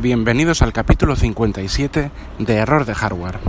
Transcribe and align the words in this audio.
Bienvenidos 0.00 0.62
al 0.62 0.72
capítulo 0.72 1.16
57 1.16 2.12
de 2.38 2.54
Error 2.54 2.84
de 2.84 2.94
Hardware. 2.94 3.40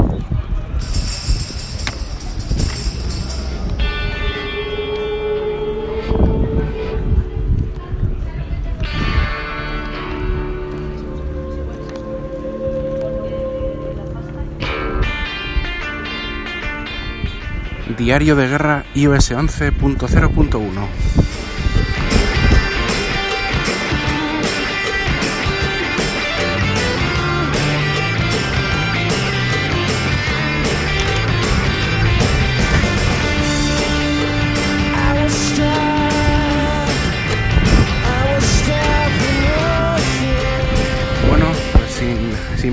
Diario 17.96 18.36
de 18.36 18.48
guerra 18.48 18.86
iOS 18.96 19.34
11.0.1 19.34 21.09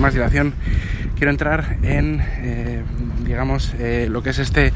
más 0.06 0.15
dilación, 0.15 0.55
quiero 1.16 1.33
entrar 1.33 1.78
en, 1.83 2.20
eh, 2.20 2.84
digamos, 3.24 3.74
eh, 3.80 4.06
lo 4.09 4.23
que 4.23 4.30
es 4.30 4.38
este, 4.38 4.73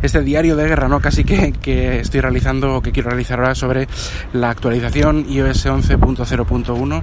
este 0.00 0.22
diario 0.22 0.56
de 0.56 0.66
guerra, 0.66 0.88
¿no? 0.88 1.00
Casi 1.00 1.22
que, 1.22 1.52
que 1.52 2.00
estoy 2.00 2.22
realizando 2.22 2.76
o 2.76 2.80
que 2.80 2.92
quiero 2.92 3.10
realizar 3.10 3.38
ahora 3.38 3.54
sobre 3.54 3.88
la 4.32 4.48
actualización 4.48 5.26
iOS 5.28 5.66
11.0.1 5.66 7.02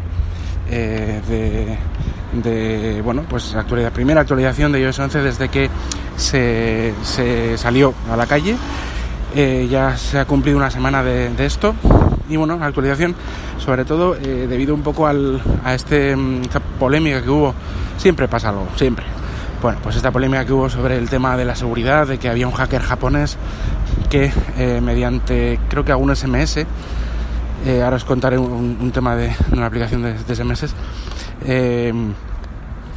eh, 0.71 1.21
de, 1.29 2.49
de, 2.49 3.01
bueno, 3.03 3.25
pues 3.29 3.53
actualidad, 3.53 3.91
primera 3.91 4.21
actualización 4.21 4.71
de 4.71 4.81
iOS 4.81 4.97
11 4.97 5.21
desde 5.21 5.49
que 5.49 5.69
se, 6.15 6.95
se 7.03 7.59
salió 7.59 7.93
a 8.11 8.17
la 8.17 8.25
calle. 8.25 8.55
Eh, 9.35 9.67
ya 9.69 9.95
se 9.97 10.17
ha 10.17 10.25
cumplido 10.25 10.57
una 10.57 10.71
semana 10.71 11.03
de, 11.03 11.29
de 11.29 11.45
esto 11.45 11.75
y 12.27 12.37
bueno, 12.37 12.57
la 12.57 12.65
actualización 12.65 13.13
sobre 13.57 13.85
todo 13.85 14.15
eh, 14.15 14.47
debido 14.47 14.73
un 14.73 14.81
poco 14.81 15.07
al, 15.07 15.41
a 15.63 15.73
este, 15.73 16.15
mm, 16.15 16.43
esta 16.43 16.59
polémica 16.59 17.21
que 17.21 17.29
hubo, 17.29 17.53
siempre 17.97 18.27
pasa 18.27 18.49
algo, 18.49 18.67
siempre. 18.75 19.05
Bueno, 19.61 19.79
pues 19.81 19.95
esta 19.95 20.11
polémica 20.11 20.45
que 20.45 20.53
hubo 20.53 20.69
sobre 20.69 20.97
el 20.97 21.09
tema 21.09 21.35
de 21.35 21.43
la 21.43 21.55
seguridad, 21.55 22.05
de 22.05 22.19
que 22.19 22.29
había 22.29 22.47
un 22.47 22.53
hacker 22.53 22.81
japonés 22.81 23.37
que 24.09 24.31
eh, 24.57 24.79
mediante, 24.81 25.59
creo 25.67 25.83
que 25.83 25.91
a 25.91 25.97
un 25.97 26.15
SMS, 26.15 26.57
eh, 27.65 27.81
ahora 27.83 27.95
os 27.95 28.05
contaré 28.05 28.37
un, 28.37 28.91
tema 28.91 29.15
de, 29.15 29.35
una 29.51 29.65
aplicación 29.65 30.03
de, 30.03 30.13
de 30.13 30.35
SMS, 30.35 30.73
eh, 31.45 31.91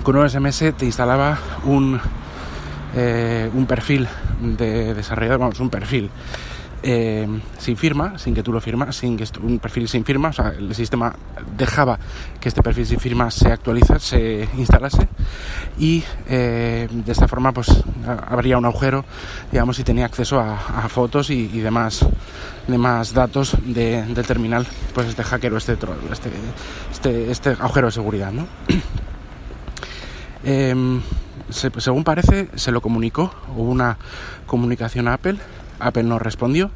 con 0.02 0.16
un 0.16 0.28
SMS 0.28 0.74
te 0.76 0.84
instalaba 0.84 1.38
un, 1.64 1.98
un 3.54 3.66
perfil 3.66 4.06
de 4.40 4.94
desarrollador, 4.94 5.38
vamos, 5.38 5.60
un 5.60 5.70
perfil 5.70 6.10
eh, 6.82 7.28
sin 7.58 7.76
firma, 7.76 8.18
sin 8.18 8.34
que 8.34 8.42
tú 8.42 8.52
lo 8.52 8.60
firmas, 8.60 8.96
sin 8.96 9.16
que 9.16 9.24
un 9.42 9.58
perfil 9.58 9.88
sin 9.88 10.04
firma, 10.04 10.30
o 10.30 10.32
sea, 10.32 10.48
el 10.48 10.74
sistema 10.74 11.14
dejaba 11.56 11.98
que 12.40 12.48
este 12.48 12.62
perfil 12.62 12.86
sin 12.86 12.98
firma 12.98 13.30
se 13.30 13.52
actualizase, 13.52 14.48
se 14.48 14.48
instalase 14.56 15.08
y 15.78 16.02
eh, 16.28 16.88
de 16.90 17.12
esta 17.12 17.28
forma 17.28 17.52
pues 17.52 17.68
habría 18.26 18.56
un 18.56 18.64
agujero, 18.64 19.04
digamos, 19.52 19.78
y 19.78 19.84
tenía 19.84 20.06
acceso 20.06 20.40
a, 20.40 20.54
a 20.54 20.88
fotos 20.88 21.30
y, 21.30 21.50
y, 21.52 21.60
demás, 21.60 22.06
demás 22.66 23.12
datos 23.12 23.56
de, 23.62 24.02
del 24.04 24.26
terminal, 24.26 24.66
pues 24.94 25.08
este 25.08 25.22
hacker 25.22 25.52
o 25.52 25.58
este, 25.58 25.76
este, 26.10 26.30
este, 26.90 27.30
este 27.30 27.50
agujero 27.50 27.88
de 27.88 27.92
seguridad, 27.92 28.32
¿no? 28.32 28.46
eh, 30.44 31.00
se, 31.50 31.70
según 31.78 32.04
parece, 32.04 32.48
se 32.54 32.72
lo 32.72 32.80
comunicó, 32.80 33.34
hubo 33.54 33.70
una 33.70 33.98
comunicación 34.46 35.08
a 35.08 35.14
Apple, 35.14 35.38
Apple 35.80 36.04
no 36.04 36.18
respondió, 36.18 36.70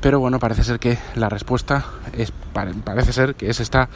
pero 0.00 0.20
bueno, 0.20 0.38
parece 0.38 0.64
ser 0.64 0.78
que 0.78 0.98
la 1.14 1.28
respuesta 1.28 1.84
es, 2.12 2.32
parece 2.84 3.12
ser 3.12 3.34
que 3.34 3.50
es 3.50 3.60
esta, 3.60 3.88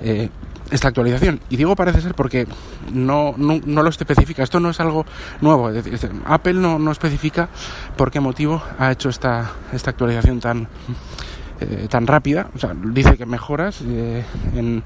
eh, 0.00 0.30
esta 0.70 0.88
actualización. 0.88 1.40
Y 1.50 1.56
digo 1.56 1.76
parece 1.76 2.00
ser 2.00 2.14
porque 2.14 2.46
no, 2.92 3.34
no, 3.36 3.82
lo 3.82 3.88
especifica, 3.88 4.42
esto 4.42 4.60
no 4.60 4.70
es 4.70 4.80
algo 4.80 5.04
nuevo, 5.40 5.70
es 5.70 5.84
decir, 5.84 6.10
Apple 6.24 6.54
no, 6.54 6.78
no 6.78 6.92
especifica 6.92 7.48
por 7.96 8.10
qué 8.10 8.20
motivo 8.20 8.62
ha 8.78 8.90
hecho 8.92 9.08
esta, 9.08 9.52
esta 9.72 9.90
actualización 9.90 10.40
tan, 10.40 10.68
eh, 11.60 11.86
tan 11.90 12.06
rápida, 12.06 12.48
o 12.54 12.58
sea, 12.58 12.74
dice 12.74 13.16
que 13.16 13.26
mejoras 13.26 13.82
eh, 13.82 14.24
en, 14.54 14.82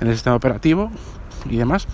en 0.00 0.08
el 0.08 0.14
sistema 0.14 0.36
operativo 0.36 0.90
y 1.48 1.56
demás, 1.56 1.86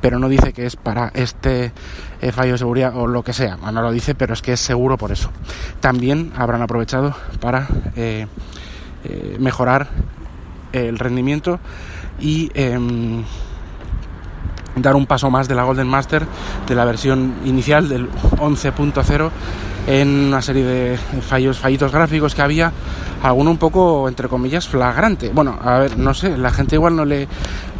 pero 0.00 0.18
no 0.18 0.28
dice 0.28 0.52
que 0.52 0.66
es 0.66 0.76
para 0.76 1.10
este 1.14 1.72
eh, 2.20 2.32
fallo 2.32 2.52
de 2.52 2.58
seguridad 2.58 2.96
o 2.96 3.06
lo 3.06 3.22
que 3.22 3.32
sea. 3.32 3.56
No 3.56 3.82
lo 3.82 3.90
dice, 3.92 4.14
pero 4.14 4.34
es 4.34 4.42
que 4.42 4.52
es 4.52 4.60
seguro 4.60 4.96
por 4.96 5.12
eso. 5.12 5.30
También 5.80 6.32
habrán 6.36 6.62
aprovechado 6.62 7.14
para 7.40 7.68
eh, 7.96 8.26
eh, 9.04 9.36
mejorar 9.38 9.88
el 10.72 10.98
rendimiento 10.98 11.60
y 12.20 12.50
em, 12.54 13.24
dar 14.76 14.96
un 14.96 15.06
paso 15.06 15.30
más 15.30 15.48
de 15.48 15.54
la 15.54 15.62
Golden 15.64 15.86
Master 15.86 16.26
de 16.66 16.74
la 16.74 16.84
versión 16.84 17.34
inicial 17.44 17.88
del 17.88 18.10
11.0 18.10 19.30
en 19.86 20.08
una 20.08 20.42
serie 20.42 20.64
de 20.64 20.98
fallos, 21.22 21.58
fallitos 21.58 21.90
gráficos 21.90 22.34
que 22.34 22.42
había, 22.42 22.70
alguno 23.22 23.50
un 23.50 23.56
poco, 23.56 24.06
entre 24.06 24.28
comillas, 24.28 24.68
flagrante. 24.68 25.30
Bueno, 25.30 25.58
a 25.62 25.78
ver, 25.78 25.96
no 25.96 26.12
sé, 26.12 26.36
la 26.36 26.50
gente 26.50 26.76
igual 26.76 26.94
no 26.94 27.06
le, 27.06 27.26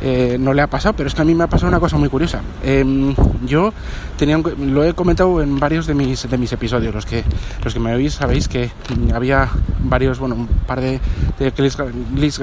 eh, 0.01 0.37
no 0.39 0.53
le 0.53 0.63
ha 0.63 0.67
pasado, 0.67 0.95
pero 0.97 1.09
es 1.09 1.15
que 1.15 1.23
a 1.23 1.25
mí 1.25 1.35
me 1.35 1.45
ha 1.45 1.47
pasado 1.47 1.69
una 1.69 1.81
cosa 1.81 1.97
muy 1.97 2.09
curiosa. 2.09 2.41
Eh, 2.63 3.15
yo 3.45 3.73
tenía 4.17 4.37
un, 4.37 4.75
lo 4.75 4.85
he 4.85 4.95
comentado 4.95 5.41
en 5.43 5.59
varios 5.59 5.87
de 5.87 5.95
mis, 5.95 6.29
de 6.29 6.39
mis 6.39 6.53
episodios, 6.53 6.95
los 6.95 7.07
que, 7.07 7.25
los 7.63 7.75
que 7.75 7.81
me 7.81 7.95
oís 7.95 8.15
sabéis 8.15 8.49
que 8.49 8.71
había 9.15 9.49
varios, 9.81 10.19
bueno, 10.19 10.35
un 10.35 10.47
par 10.47 10.81
de, 10.81 11.01
de 11.39 11.53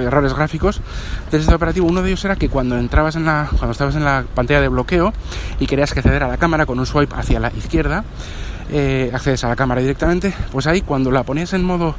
errores 0.04 0.34
gráficos 0.34 0.82
del 1.32 1.42
sistema 1.42 1.58
operativo. 1.58 1.88
Uno 1.88 2.02
de 2.02 2.10
ellos 2.10 2.26
era 2.26 2.36
que 2.36 2.50
cuando 2.50 2.78
entrabas 2.78 3.16
en 3.16 3.26
la, 3.26 3.48
cuando 3.50 3.72
estabas 3.72 3.96
en 3.96 4.04
la 4.04 4.26
pantalla 4.34 4.62
de 4.62 4.68
bloqueo 4.68 5.14
y 5.60 5.68
querías 5.68 5.92
acceder 5.92 6.24
a 6.24 6.28
la 6.28 6.38
cámara 6.38 6.66
con 6.66 6.80
un 6.80 6.86
swipe 6.86 7.16
hacia 7.16 7.40
la 7.40 7.52
izquierda, 7.56 8.04
eh, 8.72 9.12
accedes 9.14 9.44
a 9.44 9.50
la 9.50 9.56
cámara 9.56 9.82
directamente, 9.82 10.34
pues 10.52 10.68
ahí 10.68 10.82
cuando 10.82 11.12
la 11.12 11.24
ponías 11.24 11.54
en 11.54 11.64
modo 11.64 11.96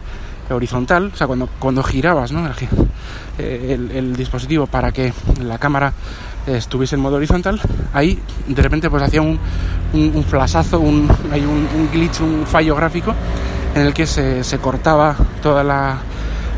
horizontal, 0.50 1.10
o 1.12 1.16
sea, 1.16 1.26
cuando, 1.26 1.48
cuando 1.58 1.82
girabas 1.82 2.32
¿no? 2.32 2.46
el, 2.46 2.54
el, 3.44 3.90
el, 3.90 4.16
dispositivo 4.16 4.66
para 4.66 4.92
que 4.92 5.12
la 5.42 5.58
cámara 5.58 5.92
estuviese 6.46 6.94
en 6.94 7.02
modo 7.02 7.16
horizontal, 7.16 7.60
ahí 7.92 8.18
de 8.46 8.62
repente 8.62 8.88
pues 8.88 9.02
hacía 9.02 9.20
un, 9.22 9.38
un, 9.92 10.12
un 10.14 10.24
flashazo, 10.24 10.80
un, 10.80 11.08
hay 11.32 11.44
un, 11.44 11.88
glitch, 11.92 12.20
un 12.20 12.44
fallo 12.46 12.76
gráfico 12.76 13.14
en 13.74 13.82
el 13.82 13.94
que 13.94 14.06
se, 14.06 14.44
se 14.44 14.58
cortaba 14.58 15.16
toda 15.42 15.64
la, 15.64 15.98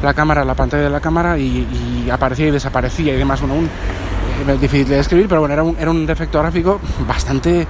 la, 0.02 0.14
cámara, 0.14 0.44
la 0.44 0.54
pantalla 0.54 0.84
de 0.84 0.90
la 0.90 1.00
cámara 1.00 1.38
y, 1.38 2.08
aparecía 2.10 2.48
y 2.48 2.50
desaparecía 2.50 3.14
y 3.14 3.16
demás. 3.16 3.40
Bueno, 3.40 3.56
un, 3.56 3.64
es 3.64 4.48
eh, 4.48 4.58
difícil 4.60 4.88
de 4.88 4.96
describir, 4.96 5.28
pero 5.28 5.40
bueno, 5.40 5.54
era 5.54 5.62
un, 5.62 5.76
era 5.78 5.90
un 5.90 6.06
defecto 6.06 6.38
gráfico 6.38 6.80
bastante 7.06 7.66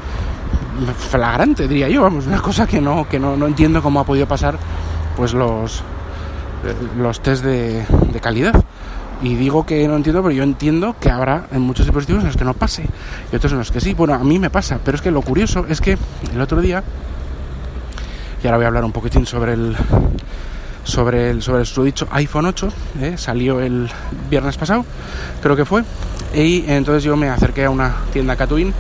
flagrante, 1.10 1.66
diría 1.66 1.88
yo, 1.88 2.02
vamos, 2.02 2.26
una 2.26 2.40
cosa 2.40 2.66
que 2.66 2.80
no, 2.80 3.08
que 3.08 3.18
no, 3.18 3.36
no 3.36 3.46
entiendo 3.46 3.82
cómo 3.82 4.00
ha 4.00 4.04
podido 4.04 4.28
pasar 4.28 4.56
pues 5.16 5.32
los, 5.32 5.82
los 6.96 7.20
test 7.20 7.44
de, 7.44 7.84
calidad. 8.20 8.64
Y 9.20 9.34
digo 9.34 9.66
que 9.66 9.88
no 9.88 9.96
entiendo, 9.96 10.22
pero 10.22 10.32
yo 10.32 10.44
entiendo 10.44 10.94
que 11.00 11.10
habrá 11.10 11.46
en 11.50 11.60
muchos 11.62 11.86
dispositivos 11.86 12.22
en 12.22 12.28
los 12.28 12.36
que 12.36 12.44
no 12.44 12.54
pase 12.54 12.86
y 13.32 13.36
otros 13.36 13.52
en 13.52 13.58
los 13.58 13.72
que 13.72 13.80
sí. 13.80 13.94
Bueno, 13.94 14.14
a 14.14 14.18
mí 14.18 14.38
me 14.38 14.48
pasa, 14.48 14.78
pero 14.84 14.96
es 14.96 15.02
que 15.02 15.10
lo 15.10 15.22
curioso 15.22 15.66
es 15.68 15.80
que 15.80 15.98
el 16.32 16.40
otro 16.40 16.60
día, 16.60 16.84
y 18.42 18.46
ahora 18.46 18.58
voy 18.58 18.64
a 18.64 18.68
hablar 18.68 18.84
un 18.84 18.92
poquitín 18.92 19.26
sobre 19.26 19.54
el 19.54 19.76
sobre 20.84 21.30
el 21.30 21.42
sobre 21.42 21.64
su 21.64 21.84
dicho 21.84 22.06
iPhone 22.10 22.46
8, 22.46 22.72
¿eh? 23.02 23.14
salió 23.16 23.60
el 23.60 23.90
viernes 24.30 24.56
pasado, 24.56 24.84
creo 25.42 25.56
que 25.56 25.64
fue, 25.64 25.84
y 26.34 26.64
entonces 26.68 27.04
yo 27.04 27.16
me 27.16 27.28
acerqué 27.28 27.64
a 27.64 27.70
una 27.70 27.94
tienda 28.12 28.36
Catwin 28.36 28.72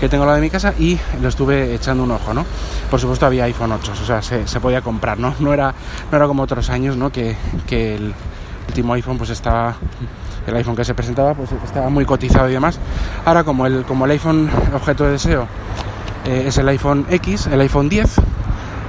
que 0.00 0.08
tengo 0.08 0.24
la 0.26 0.34
de 0.34 0.40
mi 0.40 0.50
casa 0.50 0.74
y 0.78 0.98
lo 1.20 1.28
estuve 1.28 1.74
echando 1.74 2.04
un 2.04 2.10
ojo, 2.10 2.34
¿no? 2.34 2.44
Por 2.90 3.00
supuesto 3.00 3.26
había 3.26 3.44
iPhone 3.44 3.72
8, 3.72 3.92
o 3.92 4.06
sea, 4.06 4.22
se, 4.22 4.46
se 4.46 4.60
podía 4.60 4.80
comprar, 4.80 5.18
¿no? 5.18 5.34
No 5.38 5.52
era, 5.52 5.74
no 6.10 6.16
era 6.16 6.26
como 6.26 6.42
otros 6.42 6.70
años, 6.70 6.96
¿no? 6.96 7.10
Que, 7.10 7.36
que 7.66 7.96
el 7.96 8.14
último 8.68 8.94
iPhone 8.94 9.18
pues 9.18 9.30
estaba 9.30 9.76
el 10.46 10.56
iPhone 10.56 10.74
que 10.74 10.84
se 10.84 10.94
presentaba 10.94 11.34
pues 11.34 11.50
estaba 11.64 11.88
muy 11.88 12.04
cotizado 12.04 12.48
y 12.48 12.52
demás. 12.52 12.78
Ahora 13.24 13.44
como 13.44 13.66
el, 13.66 13.84
como 13.84 14.04
el 14.04 14.12
iPhone 14.12 14.50
objeto 14.74 15.04
de 15.04 15.12
deseo 15.12 15.46
eh, 16.24 16.44
es 16.46 16.58
el 16.58 16.68
iPhone 16.68 17.06
X, 17.10 17.46
el 17.46 17.60
iPhone 17.60 17.88
10, 17.88 18.16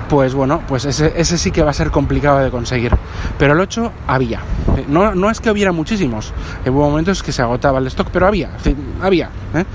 pues 0.09 0.33
bueno, 0.33 0.61
pues 0.67 0.85
ese, 0.85 1.37
sí 1.37 1.51
que 1.51 1.63
va 1.63 1.71
a 1.71 1.73
ser 1.73 1.91
complicado 1.91 2.39
de 2.39 2.51
conseguir. 2.51 2.95
Pero 3.37 3.53
el 3.53 3.59
8 3.59 3.91
había. 4.07 4.41
No, 4.87 5.15
no 5.15 5.29
es 5.29 5.39
que 5.39 5.51
hubiera 5.51 5.71
muchísimos. 5.71 6.33
Hubo 6.65 6.89
momentos 6.89 7.23
que 7.23 7.31
se 7.31 7.41
agotaba 7.41 7.79
el 7.79 7.87
stock, 7.87 8.09
pero 8.11 8.27
había. 8.27 8.51
Había. 9.01 9.29
¿eh? 9.53 9.65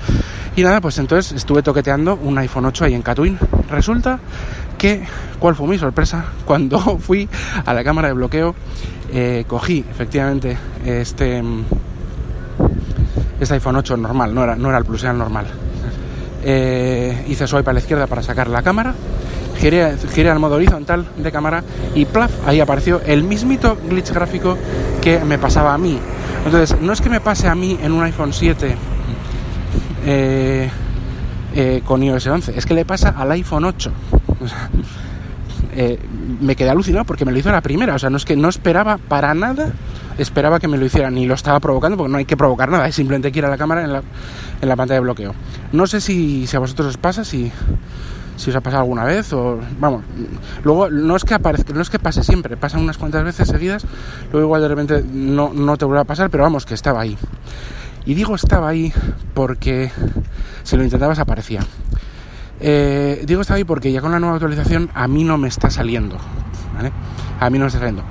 Y 0.55 0.63
nada, 0.63 0.81
pues 0.81 0.97
entonces 0.97 1.31
estuve 1.33 1.61
toqueteando 1.63 2.15
un 2.15 2.37
iPhone 2.37 2.65
8 2.65 2.85
ahí 2.85 2.93
en 2.93 3.01
Catwin. 3.01 3.37
Resulta 3.69 4.19
que, 4.77 5.05
¿cuál 5.39 5.55
fue 5.55 5.67
mi 5.67 5.77
sorpresa? 5.77 6.25
Cuando 6.45 6.79
fui 6.99 7.27
a 7.65 7.73
la 7.73 7.83
cámara 7.83 8.09
de 8.09 8.13
bloqueo, 8.13 8.55
eh, 9.11 9.45
cogí 9.47 9.85
efectivamente 9.89 10.57
este 10.85 11.43
este 13.39 13.53
iPhone 13.53 13.77
8 13.77 13.97
normal, 13.97 14.35
no 14.35 14.43
era, 14.43 14.55
no 14.55 14.69
era 14.69 14.77
el 14.77 14.85
Plus, 14.85 15.03
era 15.03 15.13
normal. 15.13 15.47
Eh, 16.43 17.25
hice 17.27 17.47
swipe 17.47 17.69
a 17.69 17.73
la 17.73 17.79
izquierda 17.79 18.07
para 18.07 18.21
sacar 18.21 18.47
la 18.47 18.61
cámara, 18.61 18.93
giré, 19.59 20.29
al 20.29 20.39
modo 20.39 20.55
horizontal 20.55 21.05
de 21.17 21.31
cámara 21.31 21.63
y 21.93 22.05
plaf, 22.05 22.31
ahí 22.47 22.59
apareció 22.59 23.01
el 23.05 23.23
mismito 23.23 23.77
glitch 23.89 24.11
gráfico 24.11 24.57
que 25.01 25.19
me 25.19 25.37
pasaba 25.37 25.73
a 25.73 25.77
mí. 25.77 25.99
Entonces, 26.45 26.79
no 26.81 26.93
es 26.93 27.01
que 27.01 27.09
me 27.09 27.19
pase 27.19 27.47
a 27.47 27.55
mí 27.55 27.77
en 27.81 27.91
un 27.91 28.03
iPhone 28.03 28.33
7 28.33 28.75
eh, 30.05 30.69
eh, 31.55 31.81
con 31.85 32.01
iOS 32.01 32.27
11, 32.27 32.57
es 32.57 32.65
que 32.65 32.73
le 32.73 32.85
pasa 32.85 33.09
al 33.09 33.31
iPhone 33.31 33.65
8. 33.65 33.91
Eh, 35.71 35.99
me 36.41 36.55
quedé 36.55 36.69
alucinado 36.69 37.05
porque 37.05 37.25
me 37.25 37.31
lo 37.31 37.37
hizo 37.37 37.51
la 37.51 37.61
primera, 37.61 37.95
o 37.95 37.99
sea, 37.99 38.09
no 38.09 38.17
es 38.17 38.25
que 38.25 38.35
no 38.35 38.49
esperaba 38.49 38.97
para 38.97 39.33
nada, 39.33 39.71
esperaba 40.17 40.59
que 40.59 40.67
me 40.67 40.77
lo 40.77 40.85
hiciera, 40.85 41.11
ni 41.11 41.25
lo 41.25 41.35
estaba 41.35 41.59
provocando 41.59 41.97
porque 41.97 42.11
no 42.11 42.17
hay 42.17 42.25
que 42.25 42.37
provocar 42.37 42.69
nada, 42.69 42.87
es 42.87 42.95
simplemente 42.95 43.31
que 43.31 43.39
ir 43.39 43.45
a 43.45 43.49
la 43.49 43.57
cámara 43.57 43.83
en 43.83 43.93
la, 43.93 44.01
en 44.61 44.69
la 44.69 44.75
pantalla 44.75 44.95
de 44.95 45.01
bloqueo. 45.01 45.35
No 45.71 45.85
sé 45.85 46.01
si, 46.01 46.47
si 46.47 46.55
a 46.57 46.59
vosotros 46.59 46.87
os 46.87 46.97
pasa, 46.97 47.23
si, 47.23 47.51
si 48.39 48.51
os 48.51 48.55
ha 48.55 48.61
pasado 48.61 48.83
alguna 48.83 49.03
vez 49.03 49.33
o 49.33 49.59
vamos 49.79 50.03
luego 50.63 50.89
no 50.89 51.17
es 51.17 51.25
que 51.25 51.33
aparezca 51.33 51.73
no 51.73 51.81
es 51.81 51.89
que 51.89 51.99
pase 51.99 52.23
siempre 52.23 52.55
pasa 52.55 52.77
unas 52.77 52.97
cuantas 52.97 53.23
veces 53.25 53.49
seguidas 53.49 53.85
luego 54.31 54.47
igual 54.47 54.61
de 54.61 54.67
repente 54.69 55.03
no, 55.03 55.51
no 55.53 55.75
te 55.75 55.83
vuelve 55.83 55.99
a 55.99 56.05
pasar 56.05 56.29
pero 56.29 56.43
vamos 56.43 56.65
que 56.65 56.73
estaba 56.73 57.01
ahí. 57.01 57.17
Y 58.05 58.13
digo 58.13 58.33
estaba 58.35 58.69
ahí 58.69 58.93
porque 59.33 59.91
si 60.63 60.77
lo 60.77 60.83
intentabas 60.85 61.19
aparecía 61.19 61.59
eh, 62.61 63.23
digo 63.27 63.41
estaba 63.41 63.57
ahí 63.57 63.65
porque 63.65 63.91
ya 63.91 63.99
con 63.99 64.13
la 64.13 64.19
nueva 64.19 64.35
actualización 64.35 64.89
a 64.93 65.07
mí 65.09 65.25
no 65.25 65.37
me 65.37 65.49
está 65.49 65.69
saliendo 65.69 66.17
¿vale? 66.73 66.93
a 67.41 67.49
mí 67.49 67.59
no 67.59 67.65
me 67.65 67.67
está 67.67 67.79
saliendo 67.79 68.03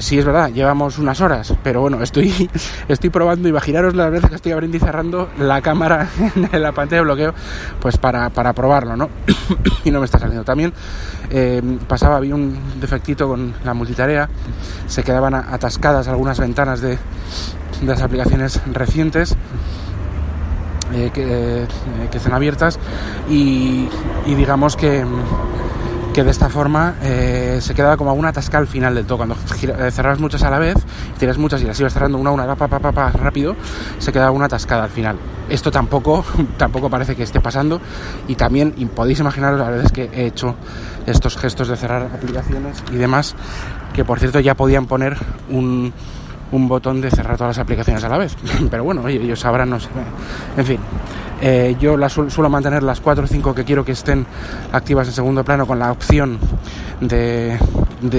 sí 0.00 0.18
es 0.18 0.24
verdad, 0.24 0.50
llevamos 0.50 0.98
unas 0.98 1.20
horas, 1.20 1.54
pero 1.62 1.80
bueno, 1.80 2.02
estoy, 2.02 2.50
estoy 2.88 3.10
probando, 3.10 3.48
imaginaros 3.48 3.94
las 3.94 4.10
veces 4.10 4.30
que 4.30 4.36
estoy 4.36 4.52
abriendo 4.52 4.76
y 4.76 4.80
cerrando 4.80 5.28
la 5.38 5.60
cámara 5.62 6.08
en 6.52 6.62
la 6.62 6.72
pantalla 6.72 7.00
de 7.00 7.04
bloqueo, 7.04 7.34
pues 7.80 7.96
para, 7.96 8.30
para 8.30 8.52
probarlo, 8.52 8.96
¿no? 8.96 9.08
y 9.84 9.90
no 9.90 10.00
me 10.00 10.06
está 10.06 10.18
saliendo. 10.18 10.44
También 10.44 10.72
eh, 11.30 11.62
pasaba, 11.86 12.16
había 12.16 12.34
un 12.34 12.58
defectito 12.80 13.28
con 13.28 13.54
la 13.64 13.74
multitarea, 13.74 14.28
se 14.86 15.02
quedaban 15.02 15.34
atascadas 15.34 16.08
algunas 16.08 16.38
ventanas 16.40 16.80
de, 16.80 16.98
las 17.84 18.02
aplicaciones 18.02 18.60
recientes. 18.72 19.36
Eh, 20.94 21.10
que, 21.14 21.62
eh, 21.62 21.66
que 22.10 22.18
estén 22.18 22.34
abiertas 22.34 22.78
y 23.26 23.88
digamos 24.26 24.76
que 24.76 25.02
que 26.12 26.24
de 26.24 26.30
esta 26.30 26.50
forma 26.50 26.96
eh, 27.02 27.58
se 27.60 27.74
quedaba 27.74 27.96
como 27.96 28.12
una 28.12 28.28
atascada 28.28 28.60
al 28.60 28.66
final 28.66 28.94
del 28.94 29.06
todo. 29.06 29.18
Cuando 29.18 29.34
eh, 29.34 29.90
cerrabas 29.90 30.20
muchas 30.20 30.42
a 30.42 30.50
la 30.50 30.58
vez, 30.58 30.76
tienes 31.18 31.38
muchas 31.38 31.62
y 31.62 31.64
las 31.64 31.78
ibas 31.80 31.94
cerrando 31.94 32.18
una 32.18 32.30
a 32.30 32.32
una, 32.34 32.54
pa, 32.54 32.68
pa, 32.68 32.78
pa, 32.78 33.10
rápido, 33.12 33.56
se 33.98 34.12
quedaba 34.12 34.30
una 34.30 34.46
atascada 34.46 34.84
al 34.84 34.90
final. 34.90 35.16
Esto 35.48 35.70
tampoco, 35.70 36.24
tampoco 36.58 36.90
parece 36.90 37.16
que 37.16 37.22
esté 37.22 37.40
pasando 37.40 37.80
y 38.28 38.34
también 38.34 38.74
y 38.76 38.84
podéis 38.86 39.20
imaginaros 39.20 39.58
las 39.58 39.70
veces 39.70 39.92
que 39.92 40.10
he 40.12 40.26
hecho 40.26 40.54
estos 41.06 41.36
gestos 41.38 41.68
de 41.68 41.76
cerrar 41.76 42.02
aplicaciones 42.02 42.82
y 42.92 42.96
demás, 42.96 43.34
que 43.94 44.04
por 44.04 44.18
cierto 44.18 44.38
ya 44.40 44.54
podían 44.54 44.86
poner 44.86 45.16
un, 45.50 45.94
un 46.52 46.68
botón 46.68 47.00
de 47.00 47.10
cerrar 47.10 47.38
todas 47.38 47.56
las 47.56 47.64
aplicaciones 47.64 48.04
a 48.04 48.08
la 48.10 48.18
vez. 48.18 48.36
Pero 48.70 48.84
bueno, 48.84 49.08
ellos 49.08 49.40
sabrán, 49.40 49.70
no 49.70 49.80
sé. 49.80 49.88
En 50.56 50.66
fin, 50.66 50.78
eh, 51.44 51.74
yo 51.80 51.96
suelo 52.08 52.48
mantener 52.48 52.84
las 52.84 53.00
4 53.00 53.24
o 53.24 53.26
5 53.26 53.52
que 53.52 53.64
quiero 53.64 53.84
que 53.84 53.90
estén 53.90 54.24
activas 54.70 55.08
en 55.08 55.12
segundo 55.12 55.42
plano 55.42 55.66
con 55.66 55.80
la 55.80 55.90
opción 55.90 56.38
de, 57.00 57.58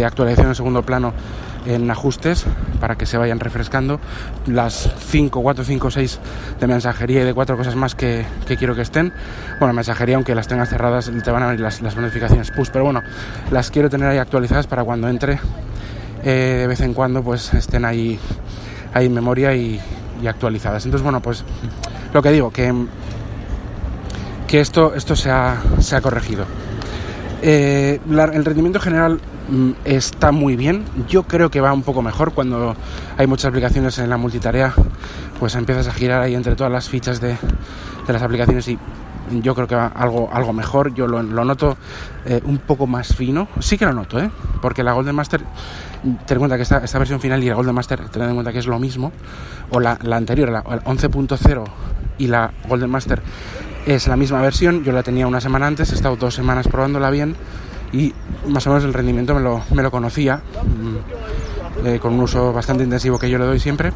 actualización 0.06 0.50
en 0.50 0.56
segundo 0.56 0.84
plano 0.84 1.14
en 1.66 1.90
ajustes 1.90 2.46
para 2.82 2.96
que 2.96 3.06
se 3.06 3.18
vayan 3.18 3.40
refrescando 3.40 4.02
las 4.46 4.92
5, 5.08 5.42
4, 5.42 5.64
5, 5.64 5.92
6 5.92 6.20
de 6.60 6.68
mensajería 6.68 7.22
y 7.22 7.24
de 7.24 7.34
cuatro 7.34 7.56
cosas 7.56 7.78
más 7.78 7.96
que, 7.96 8.26
quiero 8.60 8.76
que 8.76 8.82
estén. 8.82 9.14
Bueno, 9.58 9.74
mensajería, 9.74 10.18
aunque 10.18 10.36
las 10.36 10.50
tengas 10.50 10.68
cerradas, 10.68 11.10
te 11.24 11.32
van 11.32 11.44
a 11.44 11.48
venir 11.48 11.62
las, 11.62 11.82
notificaciones 11.82 12.52
push, 12.52 12.68
pero 12.74 12.84
bueno, 12.84 13.02
las 13.52 13.72
quiero 13.72 13.90
tener 13.90 14.10
ahí 14.10 14.18
actualizadas 14.18 14.68
para 14.68 14.84
cuando 14.84 15.08
entre 15.08 15.40
eh, 16.26 16.58
de 16.60 16.68
vez 16.68 16.82
en 16.82 16.94
cuando 16.94 17.24
pues 17.24 17.54
estén 17.54 17.86
ahí, 17.86 18.20
ahí 18.94 19.06
en 19.06 19.14
memoria 19.14 19.56
y, 19.56 19.80
y 20.22 20.28
actualizadas. 20.28 20.84
Entonces, 20.84 21.04
bueno, 21.04 21.22
pues 21.22 21.46
lo 22.14 22.22
que 22.22 22.32
digo, 22.32 22.52
que 22.52 22.74
que 24.54 24.62
esto, 24.62 24.94
esto 24.94 25.16
se, 25.16 25.32
ha, 25.32 25.64
se 25.80 25.96
ha 25.96 26.02
corregido. 26.02 26.46
Eh, 27.42 28.00
el 28.08 28.46
rendimiento 28.46 28.80
general 28.80 29.20
mm, 29.50 29.72
está 29.84 30.32
muy 30.32 30.56
bien. 30.56 30.86
Yo 31.10 31.24
creo 31.24 31.50
que 31.50 31.60
va 31.60 31.74
un 31.74 31.82
poco 31.82 32.04
mejor 32.04 32.36
cuando 32.36 32.76
hay 33.18 33.26
muchas 33.26 33.46
aplicaciones 33.46 33.98
en 33.98 34.12
la 34.12 34.18
multitarea, 34.18 34.76
pues 35.40 35.56
empiezas 35.56 35.88
a 35.88 35.92
girar 35.92 36.22
ahí 36.22 36.36
entre 36.36 36.56
todas 36.56 36.72
las 36.72 36.88
fichas 36.88 37.20
de, 37.20 37.36
las 38.08 38.22
aplicaciones 38.22 38.68
y 38.68 38.78
yo 39.42 39.56
creo 39.56 39.68
que 39.68 39.74
va 39.74 39.88
algo, 39.88 40.30
algo 40.32 40.54
mejor. 40.54 40.94
Yo 40.94 41.08
lo, 41.08 41.24
noto 41.24 41.76
eh, 42.24 42.40
un 42.46 42.60
poco 42.60 42.86
más 42.86 43.16
fino. 43.16 43.48
Sí 43.60 43.80
que 43.80 43.86
lo 43.86 43.94
noto, 43.94 44.20
¿eh? 44.20 44.30
porque 44.62 44.84
la 44.84 44.94
Golden 44.94 45.16
Master, 45.16 45.42
ten 46.28 46.36
en 46.36 46.38
cuenta 46.38 46.58
que 46.58 46.62
esta, 46.62 46.78
esta 46.78 47.00
versión 47.00 47.20
final 47.20 47.44
y 47.44 47.50
la 47.50 47.56
Golden 47.56 47.74
Master, 47.74 48.08
ten 48.10 48.22
en 48.22 48.36
cuenta 48.36 48.54
que 48.54 48.60
es 48.60 48.68
lo 48.68 48.78
mismo, 48.78 49.14
o 49.72 49.80
la, 49.80 49.98
la 50.04 50.16
anterior, 50.16 50.50
la 50.50 50.64
11.0 50.64 51.64
y 52.20 52.28
la 52.28 52.54
Golden 52.68 52.92
Master 52.92 53.20
es 53.86 54.08
la 54.08 54.16
misma 54.16 54.42
versión, 54.42 54.84
yo 54.84 54.92
la 54.92 55.04
tenía 55.04 55.28
una 55.28 55.42
semana 55.42 55.68
antes, 55.68 55.92
he 55.92 55.96
estado 55.96 56.16
dos 56.16 56.34
semanas 56.36 56.68
probándola 56.68 57.10
bien 57.10 57.36
y 57.92 58.14
más 58.48 58.66
o 58.68 58.72
menos 58.72 58.84
el 58.84 58.94
rendimiento 58.94 59.36
me 59.36 59.42
lo, 59.42 59.62
me 59.74 59.84
lo 59.84 59.92
conocía, 59.92 60.38
mm, 60.38 61.88
eh, 61.88 62.00
con 62.00 62.14
un 62.14 62.22
uso 62.22 62.52
bastante 62.52 62.84
intensivo 62.84 63.20
que 63.20 63.30
yo 63.30 63.38
le 63.38 63.46
doy 63.46 63.60
siempre. 63.60 63.94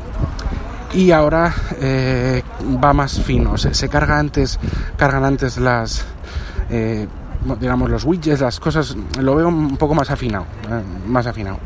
Y 0.94 1.12
ahora 1.12 1.54
eh, 1.82 2.44
va 2.84 2.94
más 2.94 3.22
fino, 3.22 3.58
se, 3.58 3.90
carga 3.90 4.20
antes, 4.20 4.60
cargan 4.98 5.26
antes 5.26 5.58
las, 5.58 6.06
eh, 6.70 7.08
digamos, 7.60 7.90
los 7.90 8.06
widgets, 8.06 8.40
las 8.40 8.60
cosas, 8.60 8.96
lo 9.20 9.36
veo 9.36 9.48
un 9.48 9.78
poco 9.78 9.96
más 9.96 10.10
afinado, 10.12 10.46
más 11.08 11.28
afinado. 11.28 11.60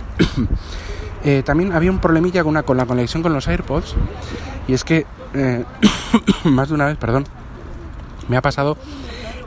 también 1.45 1.71
había 1.73 1.91
un 1.91 1.99
problemilla 1.99 2.43
con, 2.43 2.51
una, 2.51 2.63
con 2.63 2.77
la 2.77 2.85
conexión 2.85 3.21
con 3.21 3.31
los 3.31 3.47
AirPods 3.47 3.95
y 4.67 4.73
es 4.73 4.83
que 4.83 5.05
más 6.45 6.69
de 6.69 6.75
una 6.75 6.87
vez, 6.87 6.97
perdón, 6.97 7.25
me 8.27 8.37
ha 8.37 8.41
pasado 8.41 8.77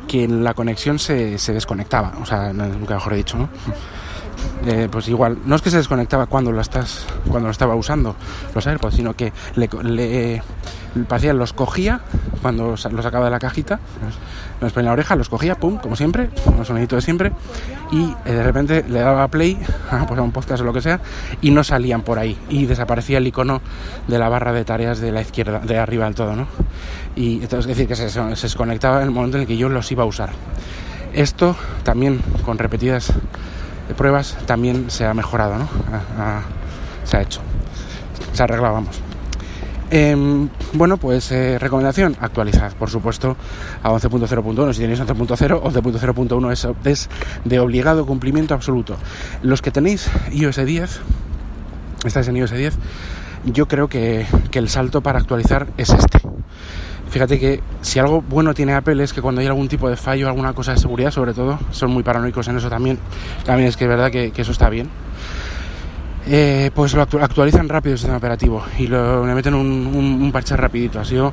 que 0.09 0.29
la 0.29 0.55
conexión 0.55 0.99
se, 0.99 1.39
se 1.39 1.53
desconectaba, 1.53 2.15
o 2.21 2.27
sea, 2.27 2.53
nunca 2.53 2.95
mejor 2.95 3.15
dicho, 3.15 3.39
¿no? 3.39 3.49
Eh, 4.67 4.89
pues 4.91 5.09
igual, 5.09 5.39
no 5.45 5.57
es 5.57 5.63
que 5.63 5.69
se 5.69 5.77
desconectaba 5.77 6.27
cuando 6.27 6.51
lo 6.51 6.61
estás, 6.61 7.07
cuando 7.29 7.49
lo 7.49 7.53
estaba 7.53 7.75
usando 7.75 8.17
los 8.55 8.67
AirPods, 8.67 8.95
sino 8.95 9.15
que 9.15 9.31
le, 9.57 9.69
le, 9.83 10.43
los 11.35 11.53
cogía 11.53 12.01
cuando 12.41 12.69
los 12.69 12.81
sacaba 12.81 13.27
de 13.27 13.31
la 13.31 13.39
cajita, 13.39 13.79
los 14.61 14.73
ponía 14.73 14.85
en 14.85 14.87
la 14.87 14.93
oreja, 14.93 15.17
los 15.17 15.29
cogía, 15.29 15.57
pum, 15.57 15.79
como 15.79 15.97
siempre, 15.97 16.31
un 16.47 16.65
sonidito 16.65 16.97
de 16.97 17.03
siempre, 17.03 17.33
y 17.93 18.15
eh, 18.25 18.33
de 18.33 18.43
repente 18.43 18.85
le 18.89 19.01
daba 19.01 19.29
play, 19.29 19.59
pues 20.09 20.19
a 20.19 20.23
un 20.23 20.33
podcast 20.33 20.63
o 20.63 20.65
lo 20.65 20.73
que 20.73 20.81
sea, 20.81 21.01
y 21.43 21.51
no 21.51 21.63
salían 21.63 22.01
por 22.01 22.19
ahí, 22.19 22.39
y 22.49 22.65
desaparecía 22.65 23.19
el 23.19 23.27
icono 23.27 23.61
de 24.09 24.19
la 24.19 24.31
barra 24.31 24.53
de 24.53 24.65
tareas 24.65 24.99
de 24.99 25.13
la 25.13 25.21
izquierda, 25.21 25.59
de 25.59 25.79
arriba 25.79 26.07
del 26.07 26.15
todo, 26.15 26.37
¿no? 26.37 26.47
Y 27.17 27.43
entonces, 27.43 27.61
es 27.61 27.67
decir, 27.67 27.87
que 27.87 27.97
se, 27.97 28.09
se 28.09 28.21
desconectaba 28.21 29.03
en 29.03 29.09
el 29.09 29.11
momento 29.11 29.37
en 29.37 29.43
el 29.43 29.47
que 29.47 29.59
yo 29.59 29.69
los 29.69 29.93
iba 29.93 30.05
a 30.05 30.07
usar. 30.07 30.31
Esto 31.13 31.55
también 31.85 32.21
con 32.45 32.59
repetidas 32.59 33.13
pruebas 33.97 34.37
también 34.47 34.91
se 34.91 35.05
ha 35.05 35.15
mejorado, 35.15 35.59
¿no? 35.59 35.69
se 37.05 37.17
ha 37.17 37.23
hecho, 37.23 37.41
se 38.33 38.43
ha 38.43 38.45
arreglado, 38.45 38.75
vamos. 38.75 39.01
Em, 39.91 40.49
bueno, 40.73 40.97
pues 40.97 41.31
eh, 41.31 41.59
recomendación, 41.59 42.17
actualizad, 42.19 42.73
por 42.73 42.91
supuesto, 42.91 43.37
a 43.83 43.91
11.0.1. 43.91 44.73
Si 44.73 44.81
tenéis 44.81 45.01
11.0, 45.01 45.63
11.0.1 45.63 46.53
es, 46.53 46.69
es 46.85 47.09
de 47.45 47.59
obligado 47.61 48.07
cumplimiento 48.07 48.55
absoluto. 48.55 48.97
Los 49.43 49.63
que 49.63 49.71
tenéis 49.71 50.11
iOS 50.33 50.65
10, 50.65 51.01
estáis 52.07 52.29
en 52.29 52.37
iOS 52.37 52.51
10, 52.51 52.75
yo 53.45 53.69
creo 53.69 53.89
que, 53.89 54.27
que 54.51 54.59
el 54.59 54.69
salto 54.69 55.01
para 55.03 55.19
actualizar 55.19 55.69
es 55.77 55.91
este. 55.91 56.21
Fíjate 57.11 57.39
que 57.39 57.61
si 57.81 57.99
algo 57.99 58.23
bueno 58.23 58.55
tiene 58.55 58.75
Apple 58.75 59.03
es 59.03 59.13
que 59.13 59.23
cuando 59.23 59.41
hay 59.41 59.47
algún 59.47 59.69
tipo 59.69 59.89
de 59.89 59.97
fallo, 59.97 60.27
alguna 60.27 60.53
cosa 60.53 60.73
de 60.73 60.79
seguridad, 60.79 61.11
sobre 61.11 61.33
todo, 61.33 61.59
son 61.71 61.91
muy 61.91 62.03
paranoicos 62.03 62.49
en 62.49 62.57
eso 62.57 62.69
también. 62.69 62.99
También 63.45 63.69
es 63.69 63.77
que 63.77 63.85
es 63.85 63.89
verdad 63.89 64.11
que, 64.11 64.33
eso 64.35 64.53
está 64.53 64.69
bien. 64.69 64.89
Eh, 66.27 66.71
pues 66.75 66.95
lo 66.95 67.03
actualizan 67.03 67.69
rápido 67.69 67.93
el 67.93 67.99
sistema 67.99 68.17
operativo 68.17 68.65
y 68.79 68.87
lo, 68.87 69.27
le 69.27 69.35
meten 69.35 69.55
un, 69.55 70.31
parche 70.33 70.57
rapidito. 70.57 70.99
Ha 70.99 71.05
sido 71.05 71.33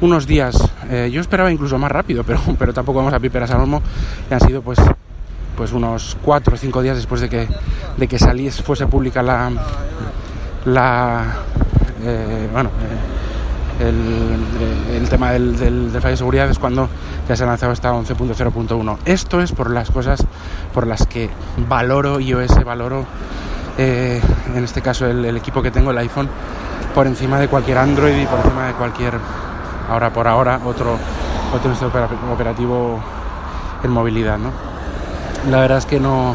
unos 0.00 0.26
días, 0.26 0.56
eh, 0.90 1.08
yo 1.12 1.20
esperaba 1.20 1.50
incluso 1.52 1.78
más 1.78 1.92
rápido, 1.92 2.24
pero, 2.26 2.40
pero 2.58 2.74
tampoco 2.74 2.98
vamos 2.98 3.14
a 3.14 3.20
piperas 3.20 3.50
al 3.52 3.60
olmo. 3.60 3.80
Y 4.30 4.34
han 4.34 4.40
sido 4.40 4.62
pues, 4.62 4.78
pues 5.56 5.72
unos 5.72 6.16
4 6.22 6.54
o 6.54 6.58
5 6.58 6.82
días 6.82 6.96
después 6.96 7.20
de 7.20 7.28
que, 7.28 7.48
de 7.96 8.08
que 8.08 8.18
saliese, 8.18 8.62
fuese 8.62 8.86
pública 8.86 9.22
la, 9.22 9.50
la 10.64 11.24
eh, 12.04 12.48
bueno, 12.52 12.70
el, 13.88 15.08
tema 15.08 15.32
del, 15.32 15.90
fallo 15.92 16.10
de 16.10 16.16
seguridad 16.16 16.48
es 16.48 16.58
cuando 16.58 16.88
ya 17.28 17.36
se 17.36 17.44
ha 17.44 17.46
lanzado 17.46 17.72
esta 17.72 17.92
11.0.1. 17.92 18.98
Esto 19.04 19.40
es 19.40 19.52
por 19.52 19.70
las 19.70 19.90
cosas 19.90 20.24
por 20.72 20.86
las 20.86 21.06
que 21.06 21.30
valoro 21.68 22.20
iOS, 22.20 22.64
valoro 22.64 23.04
eh, 23.78 24.20
en 24.54 24.64
este 24.64 24.82
caso 24.82 25.06
el, 25.06 25.36
equipo 25.36 25.62
que 25.62 25.70
tengo, 25.70 25.90
el 25.90 25.98
iPhone, 25.98 26.28
por 26.94 27.06
encima 27.06 27.38
de 27.38 27.48
cualquier 27.48 27.78
Android 27.78 28.16
y 28.16 28.26
por 28.26 28.38
encima 28.38 28.66
de 28.66 28.72
cualquier, 28.74 29.14
ahora 29.88 30.12
por 30.12 30.28
ahora, 30.28 30.60
otro, 30.64 30.96
otro 31.54 31.70
sistema 31.70 32.08
operativo 32.32 33.00
en 33.82 33.90
movilidad, 33.90 34.38
¿no? 34.38 34.50
La 35.50 35.60
verdad 35.60 35.78
es 35.78 35.86
que 35.86 35.98
no... 35.98 36.34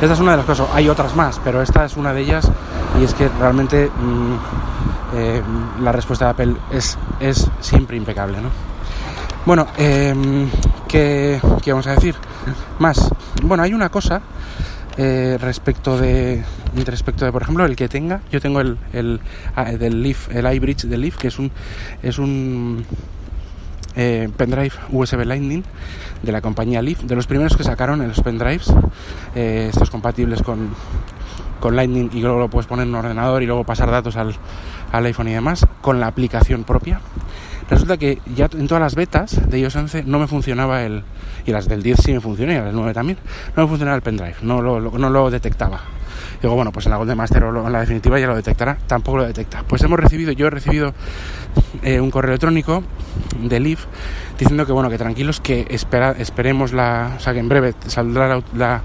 Esta 0.00 0.14
es 0.14 0.20
una 0.20 0.32
de 0.32 0.38
las 0.38 0.46
cosas, 0.46 0.68
hay 0.72 0.88
otras 0.88 1.14
más, 1.14 1.38
pero 1.44 1.60
esta 1.60 1.84
es 1.84 1.96
una 1.96 2.14
de 2.14 2.22
ellas 2.22 2.50
y 2.98 3.04
es 3.04 3.12
que 3.12 3.28
realmente 3.38 3.88
mm, 3.88 4.34
eh, 5.14 5.42
la 5.80 5.92
respuesta 5.92 6.26
de 6.26 6.30
Apple 6.30 6.54
es, 6.70 6.98
es 7.20 7.50
siempre 7.60 7.96
impecable, 7.96 8.40
¿no? 8.40 8.50
Bueno, 9.46 9.66
eh, 9.78 10.14
¿qué, 10.86 11.40
¿qué, 11.62 11.72
vamos 11.72 11.86
a 11.86 11.94
decir? 11.94 12.14
Más. 12.78 13.10
Bueno, 13.42 13.62
hay 13.62 13.72
una 13.72 13.88
cosa 13.88 14.20
eh, 14.96 15.38
respecto 15.40 15.96
de 15.96 16.44
respecto 16.84 17.24
de 17.24 17.32
por 17.32 17.42
ejemplo 17.42 17.64
el 17.64 17.74
que 17.74 17.88
tenga 17.88 18.20
yo 18.30 18.40
tengo 18.40 18.60
el, 18.60 18.76
el 18.92 19.20
ah, 19.56 19.72
del 19.72 20.02
Leaf 20.02 20.28
el 20.34 20.52
iBridge 20.54 20.84
del 20.84 21.00
Leaf 21.00 21.16
que 21.16 21.28
es 21.28 21.38
un 21.38 21.50
es 22.02 22.18
un 22.18 22.84
eh, 23.96 24.28
pendrive 24.36 24.72
USB 24.90 25.24
Lightning 25.24 25.62
de 26.22 26.32
la 26.32 26.40
compañía 26.40 26.82
Leaf 26.82 27.02
de 27.02 27.16
los 27.16 27.26
primeros 27.26 27.56
que 27.56 27.64
sacaron 27.64 28.02
en 28.02 28.08
los 28.08 28.20
pendrives 28.20 28.72
estos 29.34 29.90
compatibles 29.90 30.42
con 30.42 30.70
con 31.60 31.76
Lightning 31.76 32.10
y 32.12 32.20
luego 32.20 32.40
lo 32.40 32.48
puedes 32.48 32.66
poner 32.66 32.84
en 32.84 32.90
un 32.90 32.96
ordenador 32.96 33.42
y 33.42 33.46
luego 33.46 33.64
pasar 33.64 33.90
datos 33.90 34.16
al, 34.16 34.34
al 34.92 35.06
iPhone 35.06 35.28
y 35.28 35.32
demás 35.32 35.66
con 35.80 36.00
la 36.00 36.06
aplicación 36.06 36.64
propia. 36.64 37.00
Resulta 37.70 37.96
que 37.96 38.18
ya 38.34 38.48
en 38.52 38.66
todas 38.66 38.82
las 38.82 38.96
betas 38.96 39.48
de 39.48 39.60
iOS 39.60 39.76
11 39.76 40.02
no 40.04 40.18
me 40.18 40.26
funcionaba 40.26 40.82
el 40.82 41.04
y 41.46 41.52
las 41.52 41.68
del 41.68 41.82
10 41.82 42.00
sí 42.02 42.12
me 42.12 42.20
funcionó 42.20 42.52
y 42.52 42.56
las 42.56 42.64
del 42.64 42.74
9 42.74 42.92
también 42.92 43.18
no 43.56 43.62
me 43.62 43.68
funcionaba 43.68 43.96
el 43.96 44.02
pendrive 44.02 44.34
no 44.42 44.60
lo, 44.60 44.80
no 44.80 45.10
lo 45.10 45.30
detectaba. 45.30 45.80
Digo 46.42 46.54
bueno 46.54 46.72
pues 46.72 46.86
en 46.86 46.90
la 46.90 46.98
Golden 46.98 47.16
Master 47.16 47.44
o 47.44 47.66
en 47.66 47.72
la 47.72 47.80
definitiva 47.80 48.18
ya 48.18 48.26
lo 48.26 48.34
detectará 48.34 48.76
tampoco 48.88 49.18
lo 49.18 49.26
detecta. 49.26 49.62
Pues 49.68 49.82
hemos 49.82 50.00
recibido 50.00 50.32
yo 50.32 50.48
he 50.48 50.50
recibido 50.50 50.92
eh, 51.82 52.00
un 52.00 52.10
correo 52.10 52.30
electrónico 52.30 52.82
de 53.40 53.60
Leaf 53.60 53.86
diciendo 54.36 54.66
que 54.66 54.72
bueno 54.72 54.90
que 54.90 54.98
tranquilos 54.98 55.40
que 55.40 55.66
espera, 55.70 56.10
esperemos 56.18 56.72
la 56.72 57.12
o 57.16 57.20
sea 57.20 57.32
que 57.34 57.38
en 57.38 57.48
breve 57.48 57.74
saldrá 57.86 58.42
la, 58.56 58.82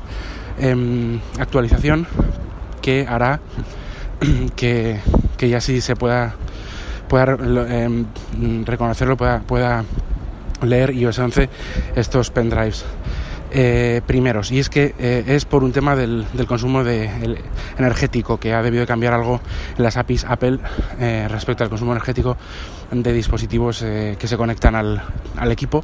eh, 0.60 1.20
actualización 1.40 2.06
que 2.84 3.08
hará 3.10 3.40
que, 4.56 5.00
que 5.46 5.50
ya 5.52 5.62
sí 5.62 5.80
se 5.80 5.96
pueda 5.96 6.34
pueda 7.08 7.38
eh, 7.70 8.06
reconocerlo, 8.66 9.16
pueda, 9.16 9.42
pueda 9.42 9.84
leer 10.64 10.90
iOS 10.90 11.20
11 11.20 11.50
estos 11.96 12.32
pendrives. 12.32 12.84
Eh, 13.52 14.02
primeros. 14.06 14.52
Y 14.52 14.60
es 14.60 14.70
que 14.70 14.96
eh, 15.00 15.24
es 15.28 15.46
por 15.46 15.64
un 15.64 15.72
tema 15.72 15.96
del, 15.96 16.26
consumo 16.48 16.84
de, 16.84 17.10
energético 17.78 18.38
que 18.38 18.54
ha 18.54 18.62
debido 18.62 18.82
de 18.82 18.88
cambiar 18.88 19.14
algo 19.14 19.40
las 19.78 19.98
APIs 19.98 20.26
Apple 20.26 20.60
eh, 21.00 21.28
respecto 21.30 21.64
al 21.64 21.70
consumo 21.70 21.92
energético 21.92 22.38
de 22.92 23.14
dispositivos 23.14 23.82
eh, 23.82 24.16
que 24.20 24.28
se 24.28 24.38
conectan 24.38 24.76
al, 24.76 25.02
equipo 25.52 25.84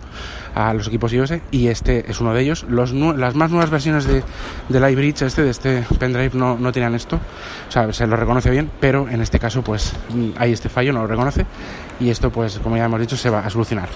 a 0.54 0.74
los 0.74 0.88
equipos 0.88 1.14
iOS 1.14 1.34
y 1.50 1.68
este 1.68 2.10
es 2.10 2.20
uno 2.20 2.34
de 2.34 2.42
ellos. 2.42 2.66
Los, 2.68 2.94
las 2.94 3.36
más 3.36 3.52
nuevas 3.52 3.70
versiones 3.70 4.06
de, 4.06 4.24
del 4.70 4.92
iBridge 4.92 5.22
este 5.22 5.44
de 5.44 5.52
este 5.52 5.86
pendrive 6.00 6.32
no, 6.34 6.58
no 6.58 6.72
tenían 6.72 6.96
esto. 6.96 7.20
O 7.70 7.72
sea 7.72 7.92
se 7.94 8.08
lo 8.08 8.16
reconoce 8.16 8.50
bien 8.50 8.70
pero 8.80 9.08
en 9.08 9.22
este 9.22 9.40
caso 9.40 9.62
pues 9.62 9.94
hay 10.38 10.52
este 10.52 10.70
fallo 10.70 10.94
no 10.94 11.02
lo 11.02 11.08
reconoce. 11.08 11.46
Y 12.00 12.10
esto 12.10 12.32
pues 12.32 12.60
como 12.60 12.76
ya 12.78 12.86
hemos 12.86 13.00
dicho 13.00 13.16
se 13.16 13.30
va 13.30 13.40
a 13.40 13.50
solucionar 13.50 13.90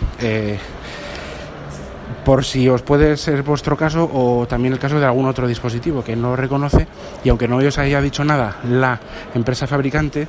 por 2.23 2.43
si 2.43 2.67
os 2.69 2.81
puede 2.81 3.17
ser 3.17 3.43
vuestro 3.43 3.77
caso 3.77 4.09
o 4.11 4.47
también 4.47 4.73
el 4.73 4.79
caso 4.79 4.99
de 4.99 5.05
algún 5.05 5.25
otro 5.25 5.47
dispositivo 5.47 6.03
que 6.03 6.15
no 6.15 6.35
reconoce 6.35 6.87
y 7.23 7.29
aunque 7.29 7.47
no 7.47 7.57
os 7.57 7.77
haya 7.77 8.01
dicho 8.01 8.23
nada 8.23 8.57
la 8.69 8.99
empresa 9.33 9.67
fabricante, 9.67 10.27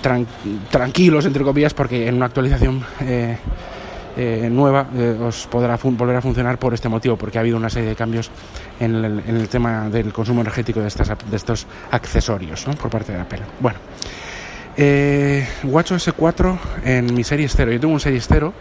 tran 0.00 0.26
tranquilos 0.70 1.26
entre 1.26 1.44
comillas 1.44 1.74
porque 1.74 2.08
en 2.08 2.14
una 2.14 2.26
actualización 2.26 2.82
eh, 3.00 3.36
eh, 4.16 4.48
nueva 4.50 4.86
eh, 4.96 5.18
os 5.20 5.46
podrá 5.48 5.76
volver 5.76 6.16
a 6.16 6.22
funcionar 6.22 6.58
por 6.58 6.72
este 6.72 6.88
motivo 6.88 7.16
porque 7.16 7.38
ha 7.38 7.40
habido 7.40 7.56
una 7.56 7.68
serie 7.68 7.88
de 7.90 7.96
cambios 7.96 8.30
en 8.78 8.94
el, 9.04 9.48
tema 9.48 9.88
del 9.88 10.12
consumo 10.12 10.40
energético 10.40 10.80
de, 10.80 10.88
estas, 10.88 11.08
de 11.08 11.36
estos 11.36 11.66
accesorios 11.90 12.64
por 12.80 12.90
parte 12.90 13.12
de 13.12 13.20
Apple. 13.20 13.40
Bueno, 13.60 13.78
WatchOS 15.64 16.12
4 16.16 16.58
en 16.84 17.14
mi 17.14 17.24
Series 17.24 17.52
0. 17.56 17.72
Yo 17.72 17.80
tengo 17.80 17.94
un 17.94 18.00
Series 18.00 18.26
0 18.28 18.52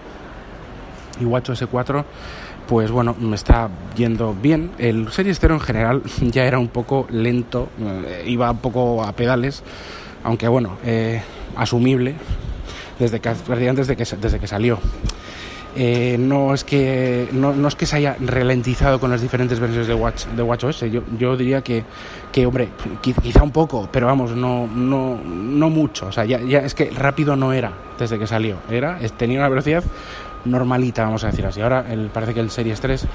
y 1.24 1.26
WatchOS 1.26 1.66
4 1.70 2.06
pues 2.68 2.92
bueno, 2.92 3.16
me 3.20 3.36
está 3.36 3.70
yendo 3.96 4.34
bien. 4.34 4.72
El 4.78 5.12
Series 5.12 5.40
0 5.40 5.56
en 5.56 5.60
general 5.60 6.02
ya 6.22 6.46
era 6.46 6.60
un 6.60 6.70
poco 6.70 7.08
lento, 7.10 7.70
eh, 7.80 8.24
iba 8.26 8.50
un 8.52 8.58
poco 8.58 9.04
a 9.04 9.12
pedales, 9.14 9.64
aunque 10.24 10.48
bueno, 10.48 10.78
eh, 10.86 11.22
asumible 11.56 12.16
desde 13.00 13.20
que, 13.20 13.30
desde 13.30 13.96
que, 13.96 14.06
desde 14.18 14.40
que 14.40 14.48
salió. 14.48 14.80
Eh, 15.76 16.18
no 16.20 16.54
es 16.54 16.64
que 16.64 17.28
no, 17.32 17.68
es 17.68 17.74
que 17.74 17.88
se 17.88 17.96
haya 17.96 18.16
ralentizado 18.20 19.00
con 19.00 19.10
las 19.10 19.24
diferentes 19.24 19.60
versiones 19.60 19.88
de 19.88 19.96
Watch 19.96 20.28
de 20.28 20.44
WatchOS 20.44 20.82
yo, 20.92 21.02
yo 21.18 21.36
diría 21.36 21.64
que, 21.64 21.84
que 22.32 22.46
hombre 22.46 22.70
quizá 23.02 23.42
un 23.42 23.50
poco 23.50 23.90
pero 23.92 24.06
vamos 24.06 24.36
no 24.36 24.68
no 24.68 25.20
no 25.26 25.70
mucho 25.72 26.06
o 26.06 26.12
sea 26.12 26.26
ya 26.26 26.60
es 26.60 26.76
que 26.76 26.92
rápido 26.92 27.36
no 27.36 27.54
era 27.54 27.74
desde 27.98 28.20
que 28.20 28.28
salió 28.28 28.58
era 28.70 29.00
tenía 29.18 29.40
una 29.40 29.50
velocidad 29.50 29.84
normalita, 30.46 31.04
vamos 31.04 31.24
a 31.24 31.28
decir 31.28 31.46
así. 31.46 31.62
Ahora 31.62 31.86
el, 31.90 32.08
parece 32.08 32.34
que 32.34 32.40
el 32.40 32.50
Series 32.50 32.80
3 32.82 33.08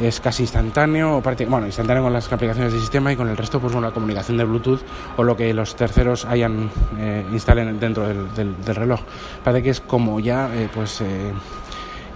es 0.00 0.20
casi 0.20 0.44
instantáneo, 0.44 1.18
o 1.18 1.22
parte, 1.22 1.44
bueno, 1.46 1.66
instantáneo 1.66 2.02
con 2.02 2.12
las 2.12 2.32
aplicaciones 2.32 2.72
del 2.72 2.80
sistema 2.80 3.12
y 3.12 3.16
con 3.16 3.28
el 3.28 3.36
resto, 3.36 3.60
pues 3.60 3.72
bueno, 3.72 3.88
la 3.88 3.94
comunicación 3.94 4.36
de 4.36 4.44
Bluetooth 4.44 4.80
o 5.16 5.22
lo 5.22 5.36
que 5.36 5.52
los 5.52 5.76
terceros 5.76 6.24
hayan 6.24 6.70
eh, 6.98 7.24
instalen 7.32 7.78
dentro 7.78 8.06
del, 8.06 8.34
del, 8.34 8.64
del, 8.64 8.74
reloj. 8.74 9.00
Parece 9.44 9.62
que 9.62 9.70
es 9.70 9.80
como 9.80 10.20
ya, 10.20 10.50
eh, 10.54 10.68
pues. 10.72 11.00
Eh, 11.00 11.32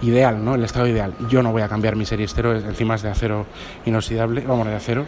ideal, 0.01 0.45
¿no? 0.45 0.53
El 0.53 0.63
estado 0.63 0.85
ideal. 0.85 1.11
Yo 1.27 1.41
no 1.41 1.51
voy 1.51 1.63
a 1.63 1.67
cambiar 1.67 1.95
mi 1.95 2.05
Series 2.05 2.31
0, 2.35 2.57
encima 2.57 2.93
es 2.93 3.01
de 3.01 3.09
acero 3.09 3.47
inoxidable, 3.83 4.41
vamos, 4.41 4.67
de 4.67 4.75
acero. 4.75 5.05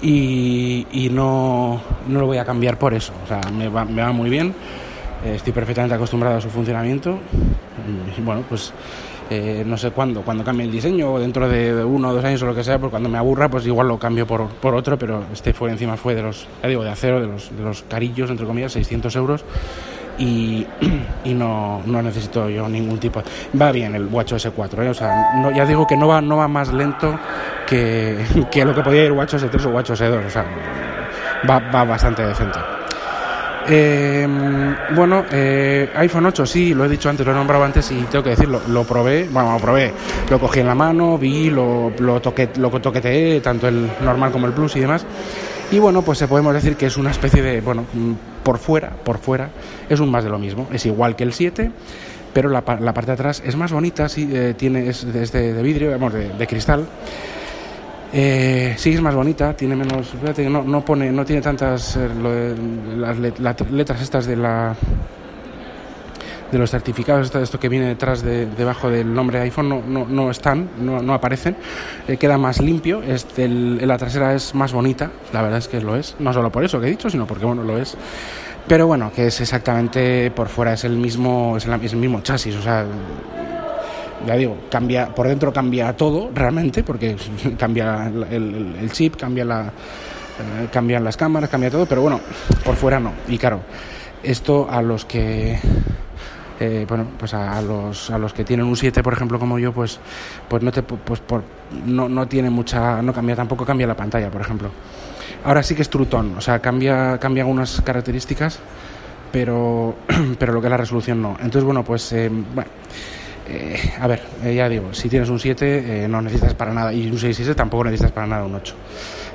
Y, 0.00 0.86
y 0.92 1.10
no, 1.10 1.82
no, 2.08 2.20
lo 2.20 2.26
voy 2.26 2.38
a 2.38 2.46
cambiar 2.46 2.78
por 2.78 2.94
eso. 2.94 3.12
O 3.22 3.26
sea, 3.26 3.40
me 3.52 3.68
va, 3.68 3.84
me 3.84 4.00
va 4.00 4.12
muy 4.12 4.30
bien 4.30 4.54
estoy 5.34 5.52
perfectamente 5.52 5.94
acostumbrado 5.94 6.36
a 6.36 6.40
su 6.40 6.48
funcionamiento 6.48 7.18
y 8.16 8.20
bueno 8.20 8.42
pues 8.48 8.72
eh, 9.28 9.64
no 9.66 9.76
sé 9.76 9.90
cuándo, 9.90 10.22
cuando 10.22 10.44
cambie 10.44 10.66
el 10.66 10.72
diseño 10.72 11.12
o 11.12 11.18
dentro 11.18 11.48
de 11.48 11.84
uno 11.84 12.10
o 12.10 12.14
dos 12.14 12.24
años 12.24 12.40
o 12.42 12.46
lo 12.46 12.54
que 12.54 12.62
sea, 12.62 12.78
pues 12.78 12.90
cuando 12.90 13.08
me 13.08 13.18
aburra 13.18 13.48
pues 13.48 13.66
igual 13.66 13.88
lo 13.88 13.98
cambio 13.98 14.24
por, 14.24 14.46
por 14.46 14.74
otro, 14.74 14.96
pero 14.96 15.24
este 15.32 15.52
fue 15.52 15.70
encima 15.70 15.96
fue 15.96 16.14
de 16.14 16.22
los, 16.22 16.46
ya 16.62 16.68
digo, 16.68 16.84
de 16.84 16.90
acero, 16.90 17.20
de 17.20 17.26
los, 17.26 17.56
de 17.56 17.62
los 17.64 17.82
carillos, 17.82 18.30
entre 18.30 18.46
comillas, 18.46 18.72
600 18.72 19.16
euros 19.16 19.44
y, 20.16 20.64
y 21.24 21.34
no, 21.34 21.82
no, 21.86 22.02
necesito 22.02 22.48
yo 22.48 22.68
ningún 22.68 22.98
tipo. 22.98 23.20
Va 23.60 23.72
bien 23.72 23.96
el 23.96 24.06
WatchOS 24.06 24.50
4, 24.54 24.82
¿eh? 24.84 24.88
o 24.90 24.94
sea, 24.94 25.32
no, 25.42 25.50
ya 25.50 25.66
digo 25.66 25.86
que 25.88 25.96
no 25.96 26.06
va, 26.06 26.20
no 26.20 26.36
va 26.36 26.46
más 26.46 26.72
lento 26.72 27.18
que, 27.66 28.24
que 28.50 28.64
lo 28.64 28.76
que 28.76 28.82
podía 28.82 29.04
ir 29.06 29.12
WatchOS 29.12 29.50
3 29.50 29.66
o 29.66 29.70
WatchOS 29.70 29.98
2, 29.98 30.24
o 30.24 30.30
sea, 30.30 30.46
va, 31.48 31.58
va 31.58 31.82
bastante 31.82 32.24
decente. 32.24 32.75
Eh, 33.68 34.28
bueno, 34.94 35.24
eh, 35.30 35.90
iPhone 35.96 36.26
8, 36.26 36.46
sí, 36.46 36.72
lo 36.72 36.84
he 36.84 36.88
dicho 36.88 37.10
antes, 37.10 37.26
lo 37.26 37.32
he 37.32 37.34
nombrado 37.34 37.64
antes 37.64 37.90
y 37.90 37.96
tengo 38.02 38.22
que 38.22 38.30
decirlo, 38.30 38.60
lo 38.68 38.84
probé, 38.84 39.28
bueno, 39.28 39.54
lo 39.54 39.58
probé, 39.58 39.92
lo 40.30 40.38
cogí 40.38 40.60
en 40.60 40.66
la 40.66 40.74
mano, 40.74 41.18
vi, 41.18 41.50
lo, 41.50 41.90
lo, 41.98 42.20
toqué, 42.20 42.50
lo 42.58 42.70
toqueteé, 42.70 43.40
tanto 43.40 43.66
el 43.66 43.90
normal 44.02 44.30
como 44.30 44.46
el 44.46 44.52
Plus 44.52 44.76
y 44.76 44.80
demás. 44.80 45.04
Y 45.72 45.80
bueno, 45.80 46.02
pues 46.02 46.22
podemos 46.24 46.54
decir 46.54 46.76
que 46.76 46.86
es 46.86 46.96
una 46.96 47.10
especie 47.10 47.42
de, 47.42 47.60
bueno, 47.60 47.84
por 48.44 48.58
fuera, 48.58 48.90
por 48.90 49.18
fuera, 49.18 49.50
es 49.88 49.98
un 49.98 50.10
más 50.10 50.22
de 50.22 50.30
lo 50.30 50.38
mismo, 50.38 50.68
es 50.72 50.86
igual 50.86 51.16
que 51.16 51.24
el 51.24 51.32
7, 51.32 51.72
pero 52.32 52.48
la, 52.48 52.62
la 52.80 52.94
parte 52.94 53.06
de 53.06 53.14
atrás 53.14 53.42
es 53.44 53.56
más 53.56 53.72
bonita, 53.72 54.08
sí, 54.08 54.30
eh, 54.32 54.54
tiene, 54.56 54.88
es, 54.88 55.02
es 55.02 55.32
de, 55.32 55.54
de, 55.54 55.62
vidrio, 55.62 55.98
de, 55.98 56.28
de 56.28 56.46
cristal. 56.46 56.86
Eh, 58.12 58.74
sí 58.78 58.92
es 58.92 59.00
más 59.00 59.14
bonita, 59.14 59.54
tiene 59.54 59.76
menos, 59.76 60.14
no, 60.48 60.62
no 60.62 60.84
pone, 60.84 61.10
no 61.10 61.24
tiene 61.24 61.42
tantas 61.42 61.96
eh, 61.96 62.54
las, 62.96 63.18
letras 63.18 64.00
estas 64.00 64.26
de 64.26 64.36
la 64.36 64.76
de 66.50 66.58
los 66.58 66.70
certificados, 66.70 67.26
esto, 67.26 67.40
esto 67.40 67.58
que 67.58 67.68
viene 67.68 67.86
detrás 67.86 68.22
de, 68.22 68.46
debajo 68.46 68.88
del 68.88 69.12
nombre 69.12 69.38
de 69.38 69.44
iPhone 69.44 69.68
no, 69.68 69.82
no, 69.84 70.06
no 70.06 70.30
están, 70.30 70.70
no, 70.78 71.02
no 71.02 71.12
aparecen, 71.12 71.56
eh, 72.06 72.16
queda 72.16 72.38
más 72.38 72.60
limpio, 72.60 73.02
este, 73.02 73.44
el, 73.44 73.86
la 73.86 73.98
trasera 73.98 74.34
es 74.34 74.54
más 74.54 74.72
bonita, 74.72 75.10
la 75.32 75.42
verdad 75.42 75.58
es 75.58 75.66
que 75.66 75.80
lo 75.80 75.96
es, 75.96 76.14
no 76.20 76.32
solo 76.32 76.50
por 76.50 76.64
eso 76.64 76.80
que 76.80 76.86
he 76.86 76.90
dicho, 76.90 77.10
sino 77.10 77.26
porque 77.26 77.44
bueno, 77.44 77.64
lo 77.64 77.78
es, 77.78 77.96
pero 78.68 78.86
bueno, 78.86 79.10
que 79.14 79.26
es 79.26 79.40
exactamente 79.40 80.30
por 80.30 80.48
fuera, 80.48 80.72
es 80.72 80.84
el 80.84 80.96
mismo, 80.96 81.56
es 81.56 81.66
el, 81.66 81.72
es 81.82 81.92
el 81.92 81.98
mismo 81.98 82.20
chasis, 82.20 82.54
o 82.54 82.62
sea, 82.62 82.84
ya 84.26 84.36
digo, 84.36 84.56
cambia, 84.70 85.14
por 85.14 85.28
dentro 85.28 85.52
cambia 85.52 85.96
todo 85.96 86.30
realmente, 86.34 86.82
porque 86.82 87.16
cambia 87.58 88.10
el, 88.30 88.90
chip, 88.92 89.16
cambia 89.16 89.44
la, 89.44 89.62
eh, 89.66 90.68
cambian 90.72 91.04
las 91.04 91.16
cámaras, 91.16 91.50
cambia 91.50 91.70
todo, 91.70 91.86
pero 91.86 92.02
bueno, 92.02 92.20
por 92.64 92.76
fuera 92.76 93.00
no. 93.00 93.12
Y 93.28 93.38
claro, 93.38 93.60
esto 94.22 94.68
a 94.70 94.82
los 94.82 95.04
que 95.04 95.58
eh, 96.58 96.86
bueno, 96.88 97.06
pues 97.18 97.34
a, 97.34 97.58
a, 97.58 97.62
los, 97.62 98.10
a 98.10 98.18
los 98.18 98.32
que 98.32 98.44
tienen 98.44 98.66
un 98.66 98.76
7, 98.76 99.02
por 99.02 99.12
ejemplo, 99.12 99.38
como 99.38 99.58
yo, 99.58 99.72
pues, 99.72 100.00
pues 100.48 100.62
no 100.62 100.72
te 100.72 100.82
pues 100.82 101.20
por, 101.20 101.42
no, 101.84 102.08
no 102.08 102.26
tiene 102.26 102.48
mucha, 102.48 103.02
no 103.02 103.12
cambia, 103.12 103.36
tampoco 103.36 103.64
cambia 103.64 103.86
la 103.86 103.96
pantalla, 103.96 104.30
por 104.30 104.40
ejemplo. 104.40 104.70
ahora 105.44 105.62
sí 105.62 105.74
que 105.74 105.82
es 105.82 105.90
Trutón, 105.90 106.36
o 106.36 106.40
sea, 106.40 106.60
cambia, 106.60 107.18
cambia 107.18 107.42
algunas 107.42 107.82
características, 107.82 108.58
pero, 109.32 109.96
pero 110.38 110.54
lo 110.54 110.60
que 110.60 110.68
es 110.68 110.70
la 110.70 110.78
resolución 110.78 111.20
no. 111.20 111.36
Entonces, 111.38 111.64
bueno, 111.64 111.84
pues, 111.84 112.12
eh, 112.12 112.30
bueno, 112.30 112.70
eh, 113.48 113.94
a 114.00 114.06
ver, 114.06 114.22
eh, 114.44 114.54
ya 114.54 114.68
digo, 114.68 114.92
si 114.92 115.08
tienes 115.08 115.28
un 115.28 115.38
7 115.38 116.06
no 116.08 116.20
necesitas 116.20 116.54
para 116.54 116.72
nada, 116.72 116.92
y 116.92 117.10
un 117.10 117.18
6 117.18 117.54
tampoco 117.54 117.84
necesitas 117.84 118.12
para 118.12 118.26
nada 118.26 118.44
un 118.44 118.54
8. 118.54 118.74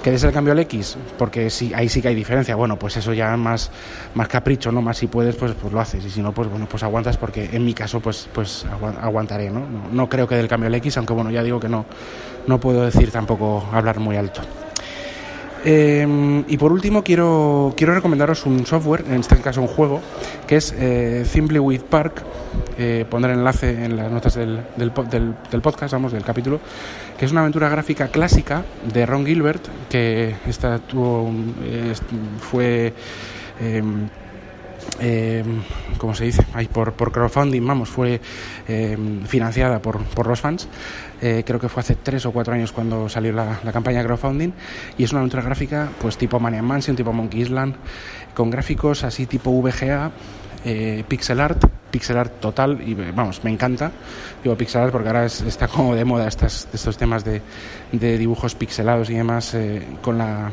¿Que 0.04 0.10
des 0.10 0.24
el 0.24 0.32
cambio 0.32 0.54
al 0.54 0.60
X? 0.60 0.98
Porque 1.16 1.52
sí, 1.52 1.72
ahí 1.76 1.88
sí 1.88 2.02
que 2.02 2.08
hay 2.08 2.16
diferencia. 2.16 2.56
Bueno, 2.56 2.78
pues 2.80 2.98
eso 2.98 3.14
ya 3.14 3.38
más, 3.38 3.70
más 4.16 4.28
capricho, 4.28 4.72
¿no? 4.72 4.82
Más 4.82 4.98
si 4.98 5.06
puedes, 5.06 5.36
pues, 5.36 5.54
pues 5.54 5.72
lo 5.72 5.80
haces. 5.80 6.04
Y 6.04 6.10
si 6.10 6.24
no, 6.24 6.32
pues 6.34 6.50
bueno, 6.50 6.68
pues 6.68 6.82
aguantas 6.82 7.18
porque 7.18 7.50
en 7.52 7.64
mi 7.64 7.76
caso, 7.76 8.00
pues, 8.00 8.28
pues 8.34 8.66
aguantaré, 9.00 9.52
¿no? 9.52 9.60
¿no? 9.60 9.90
No, 9.92 10.10
creo 10.10 10.28
que 10.28 10.36
del 10.36 10.48
cambio 10.48 10.68
al 10.68 10.76
X, 10.76 10.98
aunque 10.98 11.14
bueno, 11.14 11.30
ya 11.30 11.44
digo 11.44 11.60
que 11.60 11.70
no, 11.70 11.86
no 12.48 12.60
puedo 12.60 12.84
decir 12.84 13.12
tampoco 13.12 13.64
hablar 13.72 14.00
muy 14.00 14.18
alto. 14.18 14.42
Eh, 15.64 16.44
y 16.48 16.58
por 16.58 16.72
último 16.72 17.04
quiero, 17.04 17.74
quiero 17.78 17.94
recomendaros 17.94 18.46
un 18.46 18.66
software, 18.66 19.06
en 19.08 19.20
este 19.20 19.38
caso 19.38 19.62
un 19.62 19.68
juego, 19.68 20.02
que 20.48 20.58
es 20.58 20.74
eh, 20.78 21.24
Simply 21.26 21.60
with 21.60 21.82
Park. 21.82 22.24
Eh, 22.78 23.06
pondré 23.10 23.34
enlace 23.34 23.86
en 23.86 23.96
las 23.96 24.12
notas 24.12 24.36
del, 24.36 24.62
del, 24.76 24.92
del, 25.10 25.36
del, 25.52 25.62
podcast, 25.62 25.94
vamos, 25.94 26.12
del 26.12 26.24
capítulo, 26.24 26.60
que 27.18 27.26
es 27.26 27.32
una 27.32 27.42
aventura 27.42 27.70
gráfica 27.70 28.08
clásica 28.08 28.64
de 28.92 29.06
Ron 29.06 29.26
Gilbert, 29.26 29.62
que 29.90 30.36
esta 30.48 30.80
tuvo, 30.80 31.32
fue 32.40 32.94
eh, 35.00 35.44
como 35.98 36.16
se 36.16 36.26
dice, 36.26 36.46
Ay, 36.54 36.68
por, 36.68 36.94
por, 36.94 37.12
crowdfunding, 37.12 37.66
vamos, 37.66 37.90
fue 37.90 38.22
eh, 38.68 38.98
financiada 39.26 39.82
por, 39.82 40.04
por, 40.04 40.28
los 40.28 40.40
fans. 40.40 40.68
Eh, 41.22 41.44
creo 41.46 41.60
que 41.60 41.70
fue 41.70 41.82
hace 41.82 41.96
tres 41.96 42.26
o 42.26 42.32
cuatro 42.32 42.54
años 42.54 42.72
cuando 42.72 43.08
salió 43.10 43.34
la, 43.34 43.60
la, 43.64 43.72
campaña 43.72 44.04
crowdfunding. 44.04 44.52
Y 44.98 45.04
es 45.04 45.12
una 45.12 45.20
aventura 45.20 45.44
gráfica, 45.44 45.90
pues 46.00 46.18
tipo 46.18 46.40
Maniac 46.40 46.64
Mansion, 46.64 46.96
tipo 46.96 47.14
Monkey 47.14 47.42
Island, 47.42 47.76
con 48.34 48.50
gráficos 48.50 49.04
así 49.04 49.26
tipo 49.26 49.52
VGA, 49.52 50.12
eh, 50.64 51.04
pixel 51.08 51.40
art, 51.40 51.66
pixel 51.90 52.18
art 52.18 52.40
total, 52.40 52.82
y 52.88 52.94
vamos, 52.94 53.44
me 53.44 53.52
encanta. 53.52 53.92
Digo 54.44 54.56
pixel 54.56 54.82
art 54.82 54.92
porque 54.92 55.08
ahora 55.08 55.26
es, 55.26 55.42
está 55.42 55.68
como 55.68 55.96
de 55.96 56.06
moda 56.06 56.28
estas, 56.28 56.68
estos 56.72 56.98
temas 56.98 57.24
de, 57.24 57.42
de 57.92 58.18
dibujos 58.18 58.56
pixelados 58.56 59.10
y 59.10 59.16
demás 59.16 59.54
eh, 59.56 59.84
con 60.02 60.18
la 60.18 60.52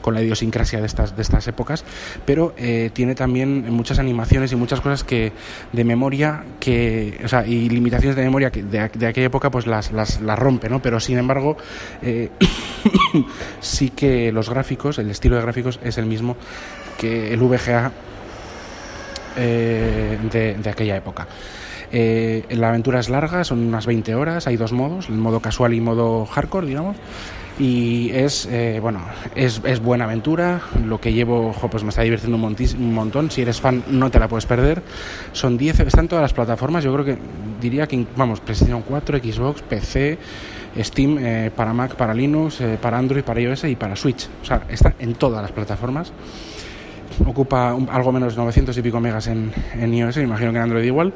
con 0.00 0.14
la 0.14 0.22
idiosincrasia 0.22 0.80
de 0.80 0.86
estas, 0.86 1.16
de 1.16 1.22
estas 1.22 1.46
épocas, 1.48 1.84
pero 2.24 2.54
eh, 2.56 2.90
tiene 2.92 3.14
también 3.14 3.72
muchas 3.72 3.98
animaciones 3.98 4.52
y 4.52 4.56
muchas 4.56 4.80
cosas 4.80 5.04
que 5.04 5.32
de 5.72 5.84
memoria 5.84 6.44
que, 6.58 7.20
o 7.24 7.28
sea, 7.28 7.46
y 7.46 7.68
limitaciones 7.68 8.16
de 8.16 8.22
memoria 8.22 8.50
que 8.50 8.62
de, 8.62 8.88
de 8.88 9.06
aquella 9.06 9.26
época 9.26 9.50
pues 9.50 9.66
las, 9.66 9.92
las, 9.92 10.20
rompe, 10.38 10.68
¿no? 10.68 10.80
Pero 10.80 11.00
sin 11.00 11.18
embargo, 11.18 11.56
eh, 12.02 12.30
sí 13.60 13.90
que 13.90 14.32
los 14.32 14.50
gráficos, 14.50 14.98
el 14.98 15.10
estilo 15.10 15.36
de 15.36 15.42
gráficos 15.42 15.80
es 15.82 15.98
el 15.98 16.06
mismo 16.06 16.36
que 16.98 17.32
el 17.32 17.40
VGA 17.40 17.92
eh, 19.36 20.18
de, 20.30 20.54
de 20.54 20.70
aquella 20.70 20.96
época. 20.96 21.26
Eh, 21.92 22.44
la 22.50 22.68
aventura 22.68 23.00
es 23.00 23.08
larga, 23.08 23.44
son 23.44 23.60
unas 23.60 23.86
20 23.86 24.14
horas, 24.14 24.46
hay 24.46 24.56
dos 24.56 24.72
modos, 24.72 25.08
el 25.08 25.16
modo 25.16 25.40
casual 25.40 25.74
y 25.74 25.80
modo 25.80 26.26
hardcore, 26.26 26.66
digamos. 26.66 26.96
Y 27.60 28.10
es, 28.12 28.46
eh, 28.46 28.78
bueno, 28.80 29.00
es, 29.34 29.60
es, 29.64 29.80
buena 29.80 30.04
aventura. 30.04 30.62
Lo 30.86 30.98
que 30.98 31.12
llevo, 31.12 31.48
ojo, 31.48 31.68
pues 31.68 31.82
me 31.82 31.90
está 31.90 32.00
divirtiendo 32.00 32.38
un, 32.38 32.56
un, 32.78 32.94
montón. 32.94 33.30
Si 33.30 33.42
eres 33.42 33.60
fan, 33.60 33.84
no 33.90 34.10
te 34.10 34.18
la 34.18 34.28
puedes 34.28 34.46
perder. 34.46 34.82
Son 35.32 35.58
10, 35.58 35.80
están 35.80 36.08
todas 36.08 36.22
las 36.22 36.32
plataformas. 36.32 36.82
Yo 36.82 36.92
creo 36.94 37.04
que 37.04 37.18
diría 37.60 37.86
que, 37.86 38.06
vamos, 38.16 38.40
PlayStation 38.40 38.80
4, 38.80 39.18
Xbox, 39.18 39.60
PC, 39.60 40.18
Steam, 40.78 41.18
eh, 41.20 41.50
para 41.54 41.74
Mac, 41.74 41.96
para 41.96 42.14
Linux, 42.14 42.62
eh, 42.62 42.78
para 42.80 42.96
Android, 42.96 43.22
para 43.22 43.40
iOS 43.42 43.64
y 43.64 43.76
para 43.76 43.94
Switch. 43.94 44.28
O 44.42 44.44
sea, 44.44 44.62
está 44.70 44.94
en 44.98 45.14
todas 45.14 45.42
las 45.42 45.52
plataformas. 45.52 46.14
Ocupa 47.26 47.76
algo 47.90 48.12
menos 48.12 48.34
de 48.34 48.40
900 48.40 48.78
y 48.78 48.82
pico 48.82 49.00
megas 49.00 49.26
en, 49.26 49.52
en 49.74 49.92
iOS, 49.92 50.16
imagino 50.16 50.52
que 50.52 50.56
en 50.56 50.62
Android 50.62 50.84
igual. 50.84 51.12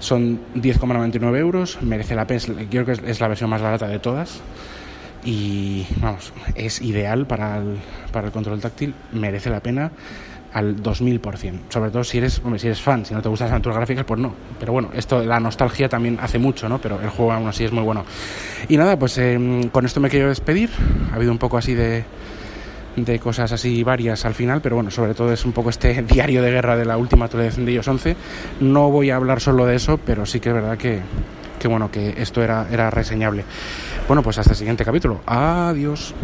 Son 0.00 0.40
10,99 0.56 1.36
euros, 1.38 1.78
merece 1.82 2.14
la 2.14 2.26
pena, 2.26 2.40
creo 2.68 2.84
que 2.84 2.92
es 2.92 3.20
la 3.20 3.28
versión 3.28 3.50
más 3.50 3.62
barata 3.62 3.86
de 3.86 3.98
todas 3.98 4.40
y 5.24 5.86
vamos, 6.00 6.32
es 6.54 6.80
ideal 6.80 7.26
para 7.26 7.58
el, 7.58 7.76
para 8.12 8.28
el 8.28 8.32
control 8.32 8.60
táctil, 8.60 8.94
merece 9.12 9.50
la 9.50 9.60
pena 9.60 9.92
al 10.52 10.82
2000%, 10.82 11.60
sobre 11.68 11.90
todo 11.90 12.02
si 12.02 12.18
eres, 12.18 12.42
si 12.56 12.66
eres 12.66 12.80
fan, 12.80 13.04
si 13.04 13.14
no 13.14 13.22
te 13.22 13.28
gustan 13.28 13.46
las 13.46 13.52
aventuras 13.52 13.76
gráficas, 13.76 14.04
pues 14.04 14.18
no. 14.18 14.34
Pero 14.58 14.72
bueno, 14.72 14.90
esto, 14.94 15.22
la 15.22 15.38
nostalgia 15.38 15.88
también 15.88 16.18
hace 16.20 16.38
mucho, 16.38 16.68
¿no? 16.68 16.80
Pero 16.80 17.00
el 17.00 17.10
juego 17.10 17.32
aún 17.32 17.46
así 17.46 17.64
es 17.64 17.72
muy 17.72 17.84
bueno. 17.84 18.04
Y 18.68 18.76
nada, 18.76 18.98
pues 18.98 19.16
eh, 19.18 19.68
con 19.70 19.86
esto 19.86 20.00
me 20.00 20.08
quiero 20.08 20.28
despedir. 20.28 20.70
Ha 21.12 21.16
habido 21.16 21.30
un 21.30 21.38
poco 21.38 21.56
así 21.56 21.74
de, 21.74 22.04
de 23.04 23.18
cosas 23.18 23.52
así 23.52 23.82
varias 23.82 24.24
al 24.24 24.34
final, 24.34 24.60
pero 24.60 24.76
bueno, 24.76 24.90
sobre 24.90 25.14
todo 25.14 25.32
es 25.32 25.44
un 25.44 25.52
poco 25.52 25.70
este 25.70 26.02
diario 26.08 26.42
de 26.42 26.50
guerra 26.50 26.76
de 26.76 26.84
la 26.84 26.96
última 26.96 27.26
actualización 27.26 27.66
de 27.66 27.72
iOS 27.72 27.88
11. 27.88 28.16
No 28.60 28.90
voy 28.90 29.10
a 29.10 29.16
hablar 29.16 29.40
solo 29.40 29.66
de 29.66 29.76
eso, 29.76 29.98
pero 29.98 30.26
sí 30.26 30.40
que 30.40 30.50
es 30.50 30.54
verdad 30.54 30.78
que, 30.78 31.00
que 31.58 31.68
bueno, 31.68 31.90
que 31.90 32.14
esto 32.18 32.42
era, 32.42 32.66
era 32.70 32.90
reseñable. 32.90 33.44
Bueno, 34.06 34.22
pues 34.22 34.38
hasta 34.38 34.52
el 34.52 34.56
siguiente 34.56 34.84
capítulo. 34.84 35.20
Adiós. 35.26 36.14